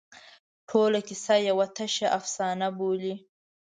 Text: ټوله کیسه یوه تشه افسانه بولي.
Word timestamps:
ټوله 0.69 0.99
کیسه 1.07 1.35
یوه 1.49 1.65
تشه 1.77 2.07
افسانه 2.19 2.67
بولي. 2.77 3.15